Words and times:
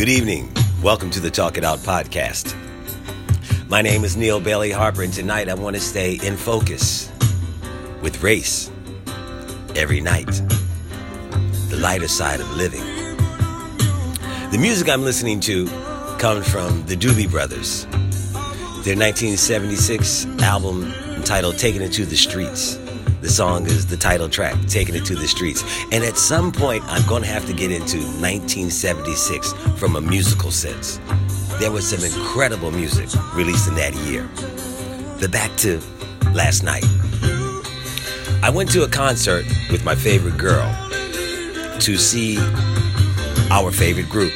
Good 0.00 0.08
evening. 0.08 0.50
Welcome 0.82 1.10
to 1.10 1.20
the 1.20 1.30
Talk 1.30 1.58
It 1.58 1.62
Out 1.62 1.80
podcast. 1.80 2.56
My 3.68 3.82
name 3.82 4.02
is 4.02 4.16
Neal 4.16 4.40
Bailey 4.40 4.70
Harper, 4.70 5.02
and 5.02 5.12
tonight 5.12 5.50
I 5.50 5.52
want 5.52 5.76
to 5.76 5.82
stay 5.82 6.14
in 6.22 6.38
focus 6.38 7.12
with 8.00 8.22
race 8.22 8.70
every 9.76 10.00
night, 10.00 10.24
the 11.68 11.76
lighter 11.78 12.08
side 12.08 12.40
of 12.40 12.50
living. 12.56 12.80
The 14.50 14.56
music 14.58 14.88
I'm 14.88 15.02
listening 15.02 15.38
to 15.40 15.66
comes 16.18 16.50
from 16.50 16.86
the 16.86 16.96
Doobie 16.96 17.30
Brothers, 17.30 17.84
their 18.84 18.96
1976 18.96 20.24
album 20.40 20.94
entitled 21.14 21.58
Taking 21.58 21.82
It 21.82 21.92
to 21.92 22.06
the 22.06 22.16
Streets. 22.16 22.79
The 23.20 23.28
song 23.28 23.66
is 23.66 23.86
the 23.86 23.98
title 23.98 24.30
track, 24.30 24.56
Taking 24.66 24.94
It 24.94 25.04
to 25.04 25.14
the 25.14 25.28
Streets. 25.28 25.62
And 25.92 26.02
at 26.02 26.16
some 26.16 26.50
point, 26.50 26.82
I'm 26.86 27.06
going 27.06 27.22
to 27.22 27.28
have 27.28 27.44
to 27.46 27.52
get 27.52 27.70
into 27.70 27.98
1976 27.98 29.52
from 29.78 29.96
a 29.96 30.00
musical 30.00 30.50
sense. 30.50 30.98
There 31.58 31.70
was 31.70 31.86
some 31.86 32.02
incredible 32.02 32.70
music 32.70 33.10
released 33.34 33.68
in 33.68 33.74
that 33.74 33.94
year. 34.06 34.26
But 35.20 35.30
back 35.32 35.54
to 35.58 35.82
last 36.32 36.62
night. 36.62 36.84
I 38.42 38.50
went 38.50 38.72
to 38.72 38.84
a 38.84 38.88
concert 38.88 39.44
with 39.70 39.84
my 39.84 39.94
favorite 39.94 40.38
girl 40.38 40.74
to 41.80 41.98
see 41.98 42.38
our 43.50 43.70
favorite 43.70 44.08
group, 44.08 44.32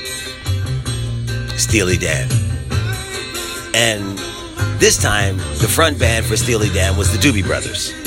Steely 1.56 1.97
Dan. 1.97 2.28
And 3.73 4.19
this 4.78 4.98
time, 4.98 5.39
the 5.39 5.70
front 5.75 5.98
band 5.98 6.27
for 6.27 6.37
Steely 6.37 6.69
Dan 6.69 6.98
was 6.98 7.11
the 7.11 7.19
Doobie 7.19 7.47
Brothers. 7.47 8.04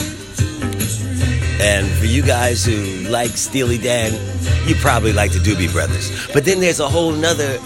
And 1.59 1.87
for 1.97 2.05
you 2.05 2.21
guys 2.21 2.63
who 2.63 3.09
like 3.09 3.31
Steely 3.31 3.77
Dan, 3.77 4.13
you 4.67 4.75
probably 4.75 5.11
like 5.11 5.31
the 5.31 5.39
Doobie 5.39 5.71
Brothers. 5.71 6.27
But 6.33 6.45
then 6.45 6.59
there's 6.59 6.79
a 6.79 6.87
whole 6.87 7.11
nother 7.11 7.57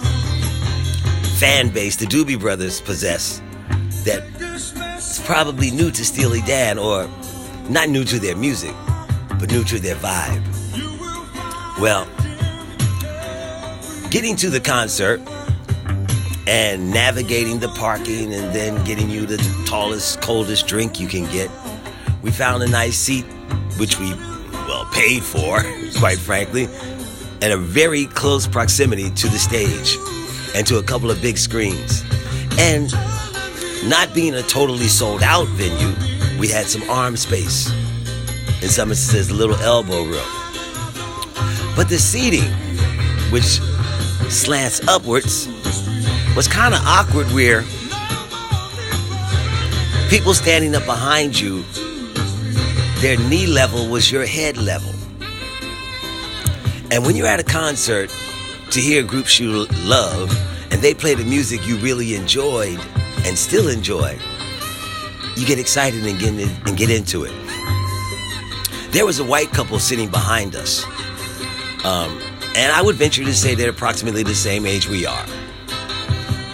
fan 1.38 1.70
base 1.70 1.98
the 1.98 2.06
Doobie 2.06 2.40
Brothers 2.40 2.80
possess 2.80 3.42
that 4.06 4.24
is 4.40 5.22
probably 5.26 5.72
new 5.72 5.92
to 5.92 6.06
Steely 6.06 6.42
Dan 6.42 6.78
or 6.78 7.10
not 7.70 7.90
new 7.90 8.06
to 8.06 8.20
their 8.20 8.36
music, 8.36 8.74
but 9.40 9.52
new 9.52 9.64
to 9.66 9.80
their 9.80 9.96
vibe. 9.96 10.42
Well, 11.80 12.06
getting 14.10 14.36
to 14.38 14.50
the 14.50 14.60
concert 14.60 15.20
and 16.48 16.92
navigating 16.92 17.60
the 17.60 17.70
parking 17.70 18.34
and 18.34 18.56
then 18.56 18.84
getting 18.86 19.10
you 19.10 19.26
the 19.26 19.38
tallest, 19.66 20.22
coldest 20.22 20.68
drink 20.68 21.00
you 21.00 21.08
can 21.08 21.30
get, 21.32 21.50
we 22.22 22.32
found 22.32 22.64
a 22.64 22.68
nice 22.68 22.98
seat 22.98 23.26
which 23.78 24.00
we, 24.00 24.14
well, 24.52 24.86
paid 24.92 25.24
for, 25.24 25.62
quite 25.98 26.18
frankly, 26.18 26.68
and 27.42 27.54
a 27.54 27.58
very 27.58 28.06
close 28.06 28.48
proximity 28.48 29.10
to 29.12 29.28
the 29.28 29.40
stage 29.40 29.98
and 30.56 30.66
to 30.68 30.78
a 30.78 30.84
couple 30.84 31.10
of 31.10 31.22
big 31.22 31.38
screens. 31.38 32.04
And 32.60 32.92
not 33.88 34.14
being 34.14 34.36
a 34.36 34.44
totally 34.44 34.88
sold 34.88 35.24
out 35.24 35.48
venue, 35.48 35.96
we 36.40 36.48
had 36.48 36.66
some 36.66 36.88
arm 36.90 37.18
space. 37.18 37.72
In 38.62 38.70
some 38.70 38.90
instances, 38.90 39.30
a 39.30 39.34
little 39.34 39.56
elbow 39.56 40.04
room. 40.04 40.28
But 41.76 41.90
the 41.90 41.98
seating, 41.98 42.52
which 43.32 43.60
slants 44.30 44.88
upwards, 44.88 45.48
was 46.36 46.48
kind 46.48 46.74
of 46.74 46.82
awkward 46.86 47.28
where 47.32 47.64
people 50.10 50.34
standing 50.34 50.76
up 50.76 50.86
behind 50.86 51.40
you 51.40 51.64
their 53.02 53.18
knee 53.18 53.48
level 53.48 53.90
was 53.90 54.12
your 54.12 54.28
head 54.28 54.58
level. 54.58 54.94
And 56.92 57.04
when 57.04 57.16
you're 57.16 57.26
at 57.26 57.40
a 57.40 57.44
concert 57.44 58.14
to 58.70 58.80
hear 58.80 59.02
groups 59.02 59.40
you 59.40 59.66
love 59.86 60.32
and 60.72 60.80
they 60.84 60.94
play 60.94 61.16
the 61.16 61.26
music 61.26 61.68
you 61.68 61.78
really 61.78 62.14
enjoyed 62.14 62.80
and 63.26 63.36
still 63.36 63.70
enjoy, 63.70 64.20
you 65.36 65.48
get 65.48 65.58
excited 65.58 66.06
and 66.06 66.20
get, 66.20 66.36
in, 66.36 66.50
and 66.68 66.78
get 66.78 66.92
into 66.92 67.24
it. 67.24 67.34
There 68.92 69.08
was 69.08 69.20
a 69.20 69.24
white 69.24 69.50
couple 69.50 69.80
sitting 69.80 70.10
behind 70.10 70.56
us. 70.56 70.84
Um, 71.84 72.22
and 72.56 72.72
I 72.72 72.84
would 72.84 72.98
venture 72.98 73.24
to 73.24 73.34
say 73.34 73.56
they're 73.56 73.72
approximately 73.72 74.22
the 74.22 74.36
same 74.36 74.68
age 74.68 74.88
we 74.88 75.08
are. 75.08 75.26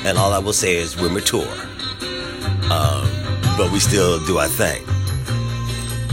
And 0.05 0.17
all 0.17 0.31
I 0.31 0.39
will 0.39 0.53
say 0.53 0.77
is 0.77 0.95
we're 0.95 1.09
mature. 1.09 1.51
Um, 2.71 3.05
but 3.57 3.69
we 3.73 3.81
still 3.81 4.25
do 4.25 4.37
our 4.37 4.47
thing 4.47 4.85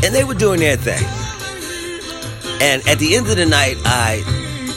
and 0.03 0.15
they 0.15 0.25
were 0.25 0.35
doing 0.35 0.61
their 0.61 0.77
thing. 0.77 1.05
And 2.61 2.87
at 2.89 2.99
the 2.99 3.17
end 3.17 3.29
of 3.29 3.37
the 3.37 3.47
night, 3.47 3.77
I 3.85 4.23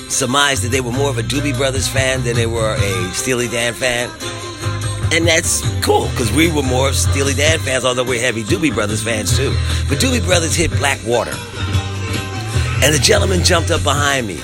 surmised 0.10 0.64
that 0.64 0.70
they 0.70 0.82
were 0.82 0.92
more 0.92 1.10
of 1.10 1.18
a 1.18 1.24
Doobie 1.24 1.56
Brothers 1.56 1.88
fan 1.88 2.24
than 2.24 2.36
they 2.36 2.48
were 2.48 2.76
a 2.76 3.14
Steely 3.14 3.48
Dan 3.48 3.74
fan. 3.74 4.10
And 5.14 5.26
that's 5.26 5.62
cool, 5.82 6.10
because 6.10 6.32
we 6.34 6.52
were 6.52 6.64
more 6.64 6.90
of 6.90 6.96
Steely 6.96 7.34
Dan 7.34 7.60
fans, 7.60 7.86
although 7.86 8.04
we're 8.04 8.22
heavy 8.22 8.44
Doobie 8.44 8.74
Brothers 8.74 9.04
fans 9.04 9.38
too. 9.38 9.56
But 9.88 10.00
Doobie 10.00 10.26
Brothers 10.26 10.56
hit 10.56 10.72
Black 10.72 11.00
Water. 11.06 11.34
And 12.84 12.94
the 12.94 13.00
gentleman 13.02 13.44
jumped 13.44 13.72
up 13.72 13.84
behind 13.84 14.28
me, 14.28 14.40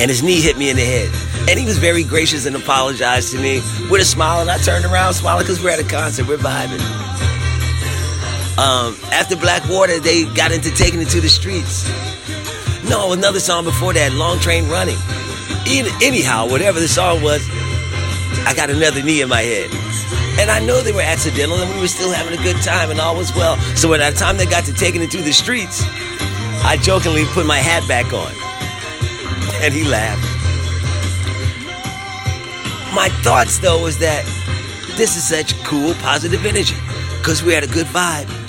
and 0.00 0.10
his 0.10 0.22
knee 0.22 0.40
hit 0.40 0.58
me 0.58 0.70
in 0.70 0.76
the 0.76 0.84
head. 0.84 1.10
And 1.48 1.58
he 1.58 1.64
was 1.64 1.78
very 1.78 2.04
gracious 2.04 2.46
and 2.46 2.54
apologized 2.54 3.32
to 3.32 3.38
me 3.38 3.62
with 3.90 4.00
a 4.00 4.04
smile, 4.04 4.40
and 4.40 4.50
I 4.50 4.58
turned 4.58 4.84
around 4.84 5.14
smiling 5.14 5.44
because 5.44 5.62
we're 5.62 5.70
at 5.70 5.78
a 5.78 5.84
concert, 5.84 6.26
we're 6.26 6.36
vibing. 6.36 7.31
Um, 8.62 8.94
after 9.10 9.34
Black 9.34 9.68
Water, 9.68 9.98
they 9.98 10.22
got 10.22 10.52
into 10.52 10.70
taking 10.70 11.02
it 11.02 11.08
to 11.08 11.20
the 11.20 11.28
streets. 11.28 11.90
No, 12.88 13.12
another 13.12 13.40
song 13.40 13.64
before 13.64 13.92
that, 13.92 14.12
Long 14.12 14.38
Train 14.38 14.68
Running. 14.68 14.98
Anyhow, 16.00 16.46
whatever 16.48 16.78
the 16.78 16.86
song 16.86 17.22
was, 17.22 17.42
I 18.46 18.54
got 18.54 18.70
another 18.70 19.02
knee 19.02 19.20
in 19.20 19.28
my 19.28 19.40
head. 19.40 19.68
And 20.38 20.48
I 20.48 20.64
know 20.64 20.80
they 20.80 20.92
were 20.92 21.02
accidental 21.02 21.56
and 21.58 21.74
we 21.74 21.80
were 21.80 21.88
still 21.88 22.12
having 22.12 22.38
a 22.38 22.42
good 22.44 22.54
time 22.62 22.92
and 22.92 23.00
all 23.00 23.16
was 23.16 23.34
well. 23.34 23.58
So 23.74 23.90
when 23.90 23.98
the 23.98 24.16
time 24.16 24.36
they 24.36 24.46
got 24.46 24.64
to 24.66 24.72
taking 24.72 25.02
it 25.02 25.10
to 25.10 25.22
the 25.22 25.32
streets, 25.32 25.82
I 26.62 26.78
jokingly 26.80 27.24
put 27.34 27.46
my 27.46 27.58
hat 27.58 27.82
back 27.88 28.12
on. 28.12 28.30
And 29.64 29.74
he 29.74 29.82
laughed. 29.82 30.22
My 32.94 33.08
thoughts 33.24 33.58
though 33.58 33.82
was 33.82 33.98
that 33.98 34.24
this 34.96 35.16
is 35.16 35.24
such 35.26 35.60
cool, 35.64 35.94
positive 35.94 36.46
energy. 36.46 36.76
Because 37.18 37.42
we 37.42 37.54
had 37.54 37.64
a 37.64 37.68
good 37.68 37.86
vibe 37.86 38.41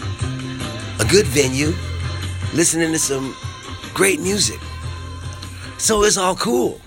a 1.00 1.06
good 1.06 1.26
venue, 1.28 1.74
listening 2.54 2.92
to 2.92 3.00
some 3.00 3.36
great 3.94 4.20
music. 4.20 4.60
So 5.78 6.04
it's 6.04 6.18
all 6.18 6.36
cool. 6.36 6.80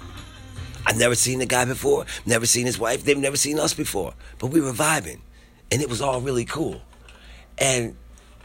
I've 0.86 0.96
never 0.96 1.16
seen 1.16 1.40
the 1.40 1.46
guy 1.46 1.64
before, 1.64 2.06
never 2.24 2.46
seen 2.46 2.66
his 2.66 2.78
wife, 2.78 3.04
they've 3.04 3.18
never 3.18 3.36
seen 3.36 3.58
us 3.58 3.74
before. 3.74 4.14
But 4.38 4.48
we 4.48 4.60
were 4.60 4.72
vibing, 4.72 5.20
and 5.72 5.82
it 5.82 5.88
was 5.88 6.00
all 6.00 6.20
really 6.20 6.44
cool. 6.44 6.80
And 7.58 7.96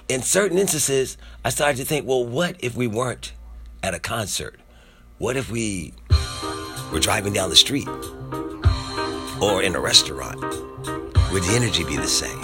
in 0.07 0.23
certain 0.23 0.57
instances, 0.57 1.17
I 1.45 1.49
started 1.49 1.77
to 1.77 1.85
think, 1.85 2.07
well, 2.07 2.25
what 2.25 2.55
if 2.59 2.75
we 2.75 2.87
weren't 2.87 3.33
at 3.83 3.93
a 3.93 3.99
concert? 3.99 4.59
What 5.19 5.37
if 5.37 5.51
we 5.51 5.93
were 6.91 6.99
driving 6.99 7.33
down 7.33 7.49
the 7.51 7.55
street 7.55 7.87
or 9.39 9.61
in 9.61 9.75
a 9.75 9.79
restaurant? 9.79 10.41
Would 11.31 11.43
the 11.43 11.53
energy 11.55 11.83
be 11.83 11.95
the 11.95 12.07
same? 12.07 12.40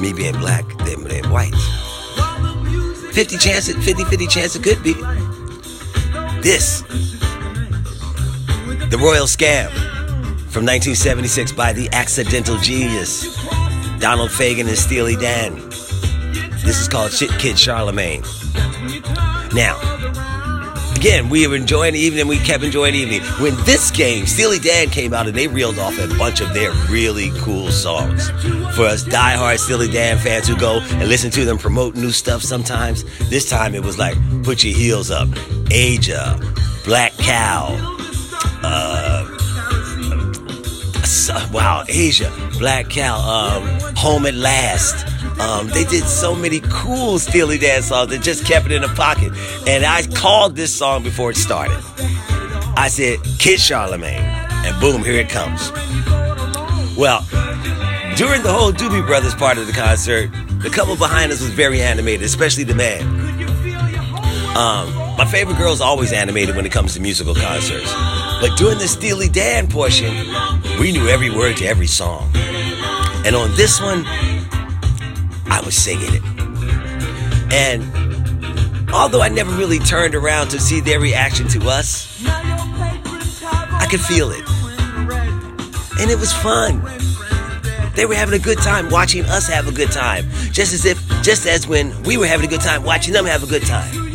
Me 0.00 0.12
being 0.12 0.36
black, 0.38 0.66
them 0.78 1.04
being 1.04 1.28
white. 1.30 1.54
50 3.12 3.38
chance, 3.38 3.70
50 3.72 4.04
50 4.04 4.26
chance 4.26 4.56
it 4.56 4.62
could 4.62 4.82
be. 4.82 4.94
This, 6.42 6.82
the 8.90 8.98
Royal 8.98 9.26
Scam 9.26 9.70
from 10.50 10.64
1976 10.64 11.52
by 11.52 11.72
the 11.72 11.88
accidental 11.92 12.56
genius, 12.58 13.34
Donald 13.98 14.30
Fagen 14.30 14.68
and 14.68 14.78
Steely 14.78 15.16
Dan. 15.16 15.56
This 16.64 16.80
is 16.80 16.88
called 16.88 17.12
Shit 17.12 17.30
Kid 17.38 17.58
Charlemagne. 17.58 18.22
Now, 19.52 19.78
Again, 20.98 21.28
we 21.28 21.46
were 21.46 21.54
enjoying 21.54 21.92
the 21.94 22.00
evening. 22.00 22.26
We 22.26 22.38
kept 22.38 22.64
enjoying 22.64 22.94
the 22.94 22.98
evening. 22.98 23.20
When 23.40 23.54
this 23.64 23.88
game, 23.92 24.26
Steely 24.26 24.58
Dan 24.58 24.90
came 24.90 25.14
out 25.14 25.28
and 25.28 25.36
they 25.36 25.46
reeled 25.46 25.78
off 25.78 25.96
a 25.96 26.08
bunch 26.18 26.40
of 26.40 26.52
their 26.54 26.72
really 26.90 27.30
cool 27.38 27.70
songs. 27.70 28.28
For 28.74 28.82
us 28.82 29.04
diehard 29.04 29.58
Steely 29.58 29.86
Dan 29.86 30.18
fans 30.18 30.48
who 30.48 30.56
go 30.56 30.80
and 30.80 31.08
listen 31.08 31.30
to 31.30 31.44
them 31.44 31.56
promote 31.56 31.94
new 31.94 32.10
stuff 32.10 32.42
sometimes, 32.42 33.04
this 33.30 33.48
time 33.48 33.76
it 33.76 33.84
was 33.84 33.96
like 33.96 34.16
Put 34.42 34.64
Your 34.64 34.74
Heels 34.74 35.12
Up, 35.12 35.28
Aja, 35.70 36.36
Black 36.84 37.16
Cow, 37.18 37.76
uh, 38.64 39.07
wow, 41.52 41.84
Aja, 41.88 42.30
Black 42.58 42.90
Cow, 42.90 43.16
um, 43.18 43.94
Home 43.96 44.26
at 44.26 44.34
Last. 44.34 45.06
Um, 45.40 45.68
they 45.68 45.84
did 45.84 46.04
so 46.04 46.34
many 46.34 46.60
cool 46.60 47.18
Steely 47.18 47.58
Dan 47.58 47.82
songs 47.82 48.10
that 48.10 48.22
just 48.22 48.44
kept 48.44 48.66
it 48.66 48.72
in 48.72 48.82
the 48.82 48.88
pocket. 48.88 49.32
And 49.66 49.84
I 49.84 50.06
called 50.14 50.56
this 50.56 50.74
song 50.74 51.02
before 51.02 51.30
it 51.30 51.36
started. 51.36 51.78
I 52.76 52.88
said, 52.90 53.20
Kid 53.38 53.58
Charlemagne. 53.58 54.20
And 54.20 54.80
boom, 54.80 55.02
here 55.02 55.14
it 55.14 55.28
comes. 55.28 55.70
Well, 56.96 57.26
during 58.16 58.42
the 58.42 58.52
whole 58.52 58.72
Doobie 58.72 59.06
Brothers 59.06 59.34
part 59.34 59.58
of 59.58 59.66
the 59.66 59.72
concert, 59.72 60.30
the 60.60 60.70
couple 60.70 60.96
behind 60.96 61.32
us 61.32 61.40
was 61.40 61.50
very 61.50 61.80
animated, 61.80 62.22
especially 62.22 62.64
the 62.64 62.74
man. 62.74 63.02
Um, 64.56 64.92
my 65.16 65.24
favorite 65.24 65.56
girl 65.56 65.72
is 65.72 65.80
always 65.80 66.12
animated 66.12 66.56
when 66.56 66.66
it 66.66 66.72
comes 66.72 66.94
to 66.94 67.00
musical 67.00 67.34
concerts. 67.34 67.92
But 68.40 68.56
during 68.56 68.78
the 68.78 68.86
Steely 68.86 69.28
Dan 69.28 69.68
portion, 69.68 70.14
we 70.78 70.92
knew 70.92 71.08
every 71.08 71.30
word 71.30 71.56
to 71.56 71.66
every 71.66 71.88
song. 71.88 72.30
And 73.24 73.34
on 73.34 73.50
this 73.56 73.80
one, 73.80 74.04
I 75.50 75.60
was 75.64 75.74
singing 75.74 76.14
it. 76.14 76.22
And 77.52 77.82
although 78.92 79.22
I 79.22 79.28
never 79.28 79.50
really 79.56 79.80
turned 79.80 80.14
around 80.14 80.48
to 80.50 80.60
see 80.60 80.80
their 80.80 81.00
reaction 81.00 81.48
to 81.48 81.68
us, 81.68 82.24
I 82.26 83.86
could 83.90 84.00
feel 84.00 84.30
it. 84.30 84.44
And 86.00 86.10
it 86.10 86.18
was 86.18 86.32
fun. 86.32 86.80
They 87.96 88.06
were 88.06 88.14
having 88.14 88.38
a 88.38 88.42
good 88.42 88.58
time 88.58 88.88
watching 88.90 89.24
us 89.24 89.48
have 89.48 89.66
a 89.66 89.72
good 89.72 89.90
time. 89.90 90.30
Just 90.52 90.72
as 90.72 90.84
if, 90.84 91.04
just 91.22 91.44
as 91.46 91.66
when 91.66 92.00
we 92.04 92.16
were 92.16 92.26
having 92.26 92.46
a 92.46 92.48
good 92.48 92.60
time 92.60 92.84
watching 92.84 93.12
them 93.12 93.26
have 93.26 93.42
a 93.42 93.46
good 93.46 93.66
time. 93.66 94.07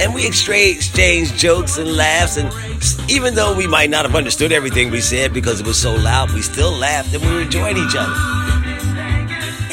And 0.00 0.14
we 0.14 0.26
exchanged 0.26 1.38
jokes 1.38 1.76
and 1.76 1.94
laughs, 1.94 2.38
and 2.38 2.50
even 3.10 3.34
though 3.34 3.54
we 3.54 3.66
might 3.66 3.90
not 3.90 4.06
have 4.06 4.14
understood 4.14 4.50
everything 4.50 4.90
we 4.90 5.02
said 5.02 5.34
because 5.34 5.60
it 5.60 5.66
was 5.66 5.78
so 5.78 5.94
loud, 5.94 6.32
we 6.32 6.40
still 6.40 6.72
laughed 6.72 7.12
and 7.12 7.22
we 7.22 7.34
were 7.34 7.42
enjoying 7.42 7.76
each 7.76 7.94
other. 7.94 8.14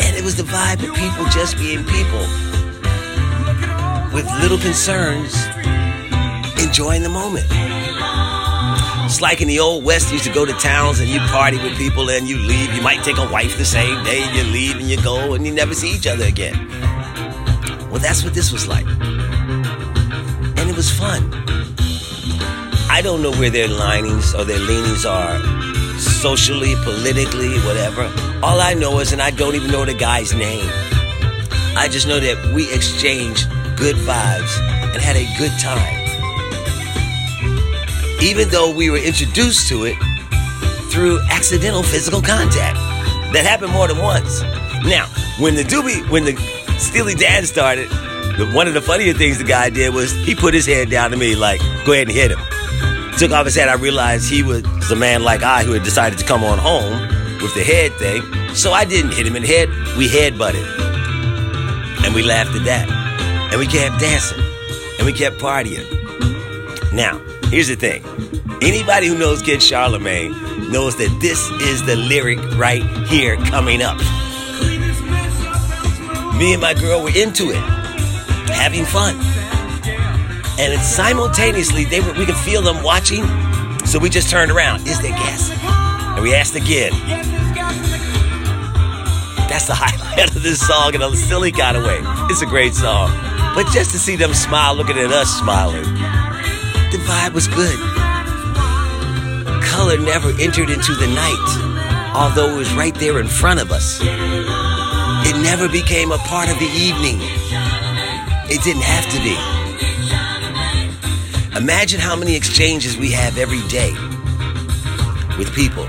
And 0.03 0.17
it 0.17 0.25
was 0.25 0.35
the 0.35 0.43
vibe 0.43 0.83
of 0.83 0.93
people 0.95 1.25
just 1.31 1.57
being 1.57 1.85
people 1.85 2.25
with 4.13 4.25
little 4.41 4.57
concerns, 4.57 5.33
enjoying 6.61 7.03
the 7.03 7.09
moment. 7.09 7.45
It's 9.05 9.21
like 9.21 9.39
in 9.39 9.47
the 9.47 9.59
old 9.61 9.85
West, 9.85 10.09
you 10.09 10.15
used 10.15 10.25
to 10.25 10.33
go 10.33 10.45
to 10.45 10.51
towns 10.53 10.99
and 10.99 11.07
you 11.07 11.19
party 11.21 11.57
with 11.57 11.77
people 11.77 12.09
and 12.09 12.27
you 12.27 12.35
leave. 12.37 12.73
You 12.73 12.81
might 12.81 13.01
take 13.05 13.17
a 13.17 13.31
wife 13.31 13.57
the 13.57 13.63
same 13.63 14.03
day 14.03 14.29
you 14.35 14.43
leave 14.43 14.75
and 14.75 14.89
you 14.89 15.01
go 15.01 15.35
and 15.35 15.45
you 15.47 15.53
never 15.53 15.73
see 15.73 15.95
each 15.95 16.05
other 16.05 16.25
again. 16.25 16.67
Well, 17.89 18.01
that's 18.01 18.25
what 18.25 18.33
this 18.33 18.51
was 18.51 18.67
like. 18.67 18.85
Was 20.77 20.91
fun. 20.91 21.33
I 22.89 23.01
don't 23.03 23.23
know 23.23 23.31
where 23.31 23.49
their 23.49 23.67
linings 23.67 24.35
or 24.35 24.45
their 24.45 24.59
leanings 24.59 25.05
are 25.05 25.39
socially, 25.97 26.75
politically, 26.83 27.57
whatever. 27.65 28.03
All 28.43 28.61
I 28.61 28.75
know 28.75 28.99
is, 28.99 29.11
and 29.11 29.19
I 29.19 29.31
don't 29.31 29.55
even 29.55 29.71
know 29.71 29.85
the 29.85 29.95
guy's 29.95 30.35
name, 30.35 30.69
I 31.75 31.87
just 31.89 32.07
know 32.07 32.19
that 32.19 32.53
we 32.53 32.71
exchanged 32.71 33.49
good 33.75 33.95
vibes 33.95 34.59
and 34.93 35.01
had 35.01 35.15
a 35.15 35.25
good 35.39 35.51
time 35.59 35.97
even 38.21 38.49
though 38.49 38.73
we 38.73 38.89
were 38.89 38.97
introduced 38.97 39.67
to 39.69 39.85
it 39.85 39.95
through 40.91 41.19
accidental 41.29 41.83
physical 41.83 42.21
contact. 42.21 42.77
That 43.33 43.45
happened 43.45 43.73
more 43.73 43.87
than 43.87 43.99
once. 43.99 44.41
Now, 44.85 45.05
when 45.39 45.55
the 45.55 45.63
Doobie, 45.63 46.09
when 46.09 46.25
the 46.25 46.35
Steely 46.79 47.13
Dan 47.13 47.45
started, 47.45 47.89
one 48.53 48.67
of 48.67 48.73
the 48.73 48.81
funniest 48.81 49.17
things 49.17 49.37
the 49.37 49.43
guy 49.43 49.69
did 49.69 49.93
was 49.93 50.11
he 50.11 50.35
put 50.35 50.53
his 50.53 50.65
head 50.65 50.89
down 50.89 51.11
to 51.11 51.17
me 51.17 51.35
like, 51.35 51.59
go 51.85 51.93
ahead 51.93 52.07
and 52.07 52.15
hit 52.15 52.31
him. 52.31 52.39
Took 53.17 53.31
off 53.31 53.45
his 53.45 53.55
head. 53.55 53.69
I 53.69 53.73
realized 53.73 54.29
he 54.29 54.43
was 54.43 54.63
a 54.91 54.95
man 54.95 55.23
like 55.23 55.43
I 55.43 55.63
who 55.63 55.71
had 55.73 55.83
decided 55.83 56.19
to 56.19 56.25
come 56.25 56.43
on 56.43 56.57
home 56.57 57.01
with 57.41 57.53
the 57.55 57.63
head 57.63 57.93
thing. 57.93 58.21
So 58.53 58.71
I 58.71 58.85
didn't 58.85 59.13
hit 59.13 59.25
him 59.25 59.35
in 59.35 59.41
the 59.41 59.47
head. 59.47 59.69
We 59.97 60.07
head 60.07 60.37
butted. 60.37 60.65
And 62.05 62.13
we 62.13 62.23
laughed 62.23 62.55
at 62.55 62.65
that. 62.65 62.89
And 63.51 63.59
we 63.59 63.65
kept 63.65 63.99
dancing. 63.99 64.43
And 64.97 65.05
we 65.05 65.13
kept 65.13 65.37
partying. 65.37 65.85
Now, 66.93 67.19
Here's 67.49 67.69
the 67.69 67.77
thing 67.77 68.03
anybody 68.61 69.07
who 69.07 69.17
knows 69.17 69.41
Kid 69.41 69.63
Charlemagne 69.63 70.31
knows 70.69 70.97
that 70.97 71.17
this 71.21 71.49
is 71.61 71.85
the 71.85 71.95
lyric 71.95 72.39
right 72.57 72.83
here 73.07 73.37
coming 73.37 73.81
up. 73.81 73.95
Me 76.35 76.51
and 76.51 76.61
my 76.61 76.73
girl 76.73 77.01
were 77.03 77.15
into 77.15 77.51
it, 77.51 77.76
having 78.67 78.85
fun. 78.85 79.15
And 80.59 80.73
it's 80.73 80.87
simultaneously, 80.87 81.85
they 81.85 82.01
were, 82.01 82.11
we 82.13 82.25
could 82.25 82.35
feel 82.35 82.61
them 82.61 82.83
watching, 82.83 83.23
so 83.85 83.97
we 83.97 84.09
just 84.09 84.29
turned 84.29 84.51
around. 84.51 84.85
Is 84.85 85.01
there 85.01 85.11
gas? 85.11 85.51
And 86.15 86.21
we 86.21 86.35
asked 86.35 86.55
again. 86.55 86.91
That's 89.47 89.67
the 89.67 89.75
highlight 89.77 90.35
of 90.35 90.43
this 90.43 90.59
song 90.67 90.93
in 90.95 91.01
a 91.01 91.15
silly 91.15 91.53
kind 91.53 91.77
of 91.77 91.85
way. 91.85 91.99
It's 92.29 92.41
a 92.41 92.45
great 92.45 92.73
song. 92.73 93.09
But 93.55 93.71
just 93.71 93.91
to 93.91 93.99
see 93.99 94.17
them 94.17 94.33
smile 94.33 94.75
looking 94.75 94.97
at 94.97 95.11
us 95.13 95.29
smiling, 95.39 95.85
the 96.91 96.99
vibe 97.07 97.33
was 97.33 97.47
good. 97.47 97.79
Color 99.63 99.99
never 99.99 100.31
entered 100.41 100.69
into 100.69 100.93
the 100.93 101.07
night, 101.07 102.11
although 102.13 102.53
it 102.53 102.57
was 102.57 102.73
right 102.73 102.95
there 102.95 103.21
in 103.21 103.27
front 103.27 103.61
of 103.61 103.71
us. 103.71 104.01
It 104.01 105.41
never 105.41 105.69
became 105.69 106.11
a 106.11 106.17
part 106.17 106.49
of 106.49 106.59
the 106.59 106.65
evening. 106.65 107.46
It 108.49 108.63
didn't 108.63 108.83
have 108.83 109.05
to 109.11 109.19
be. 109.21 109.35
Imagine 111.57 111.99
how 111.99 112.15
many 112.15 112.35
exchanges 112.35 112.95
we 112.95 113.11
have 113.11 113.37
every 113.37 113.61
day 113.67 113.91
with 115.37 115.53
people 115.53 115.83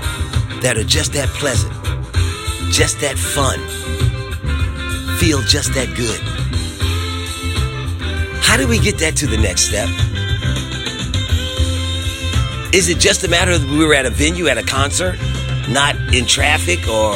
that 0.61 0.77
are 0.77 0.83
just 0.83 1.13
that 1.13 1.29
pleasant, 1.29 1.71
just 2.73 2.99
that 2.99 3.17
fun, 3.17 3.59
feel 5.19 5.41
just 5.43 5.73
that 5.73 5.95
good. 5.95 6.19
How 8.43 8.57
do 8.57 8.67
we 8.67 8.77
get 8.79 8.97
that 8.97 9.15
to 9.17 9.27
the 9.27 9.37
next 9.37 9.61
step? 9.69 9.87
Is 12.73 12.89
it 12.89 12.99
just 12.99 13.23
a 13.23 13.29
matter 13.29 13.51
of 13.51 13.63
we 13.69 13.85
were 13.85 13.93
at 13.93 14.05
a 14.05 14.09
venue 14.09 14.47
at 14.47 14.57
a 14.57 14.63
concert, 14.63 15.17
not 15.69 15.95
in 16.13 16.25
traffic 16.25 16.87
or 16.89 17.13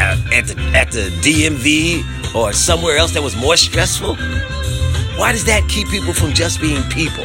Uh, 0.00 0.16
at 0.32 0.46
the, 0.46 0.56
at 0.74 0.92
the 0.92 1.10
DMV 1.22 2.34
or 2.34 2.52
somewhere 2.52 2.96
else 2.96 3.12
that 3.14 3.22
was 3.22 3.34
more 3.36 3.56
stressful? 3.56 4.14
Why 5.16 5.32
does 5.32 5.44
that 5.46 5.68
keep 5.68 5.88
people 5.88 6.12
from 6.12 6.32
just 6.32 6.60
being 6.60 6.82
people? 6.84 7.24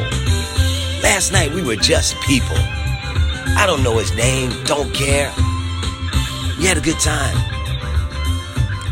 Last 1.02 1.30
night 1.32 1.52
we 1.52 1.62
were 1.62 1.76
just 1.76 2.20
people. 2.22 2.56
I 2.56 3.64
don't 3.66 3.84
know 3.84 3.98
his 3.98 4.12
name, 4.16 4.50
don't 4.64 4.92
care. 4.92 5.32
We 6.58 6.66
had 6.66 6.76
a 6.76 6.80
good 6.80 6.98
time. 6.98 7.36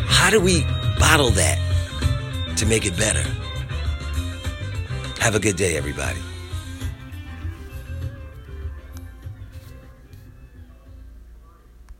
How 0.06 0.30
do 0.30 0.40
we 0.40 0.62
bottle 0.98 1.30
that 1.30 1.58
to 2.58 2.66
make 2.66 2.86
it 2.86 2.96
better? 2.96 3.24
Have 5.18 5.34
a 5.34 5.40
good 5.40 5.56
day, 5.56 5.76
everybody. 5.76 6.20